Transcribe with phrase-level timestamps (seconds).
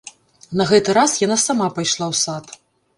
[0.61, 2.45] На гэты раз яна сама пайшла ў сад.